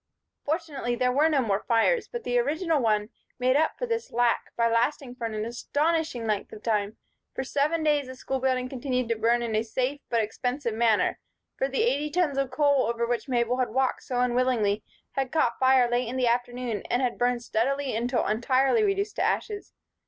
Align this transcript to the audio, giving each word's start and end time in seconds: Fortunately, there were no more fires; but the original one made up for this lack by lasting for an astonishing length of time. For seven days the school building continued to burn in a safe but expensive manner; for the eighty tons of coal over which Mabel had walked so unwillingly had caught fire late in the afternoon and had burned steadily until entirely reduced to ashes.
Fortunately, 0.43 0.95
there 0.95 1.11
were 1.11 1.29
no 1.29 1.41
more 1.43 1.59
fires; 1.67 2.07
but 2.07 2.23
the 2.23 2.39
original 2.39 2.81
one 2.81 3.09
made 3.37 3.55
up 3.55 3.77
for 3.77 3.85
this 3.85 4.11
lack 4.11 4.51
by 4.55 4.67
lasting 4.67 5.13
for 5.13 5.25
an 5.27 5.45
astonishing 5.45 6.25
length 6.25 6.51
of 6.51 6.63
time. 6.63 6.97
For 7.35 7.43
seven 7.43 7.83
days 7.83 8.07
the 8.07 8.15
school 8.15 8.39
building 8.39 8.67
continued 8.67 9.09
to 9.09 9.15
burn 9.15 9.43
in 9.43 9.55
a 9.55 9.61
safe 9.61 10.01
but 10.09 10.23
expensive 10.23 10.73
manner; 10.73 11.19
for 11.55 11.67
the 11.67 11.83
eighty 11.83 12.09
tons 12.09 12.39
of 12.39 12.49
coal 12.49 12.87
over 12.87 13.05
which 13.05 13.29
Mabel 13.29 13.57
had 13.59 13.69
walked 13.69 14.01
so 14.01 14.19
unwillingly 14.19 14.83
had 15.11 15.31
caught 15.31 15.59
fire 15.59 15.87
late 15.87 16.07
in 16.07 16.17
the 16.17 16.25
afternoon 16.25 16.81
and 16.89 17.03
had 17.03 17.19
burned 17.19 17.43
steadily 17.43 17.95
until 17.95 18.25
entirely 18.25 18.81
reduced 18.83 19.17
to 19.17 19.21
ashes. 19.21 19.71